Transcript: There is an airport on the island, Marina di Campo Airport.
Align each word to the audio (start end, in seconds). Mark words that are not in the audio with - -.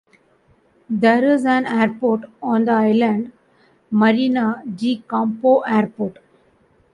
There 0.89 1.23
is 1.23 1.45
an 1.45 1.67
airport 1.67 2.23
on 2.41 2.65
the 2.65 2.71
island, 2.71 3.33
Marina 3.91 4.63
di 4.65 5.03
Campo 5.07 5.59
Airport. 5.59 6.17